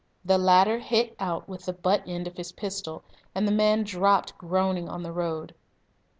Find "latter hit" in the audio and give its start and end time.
0.39-1.15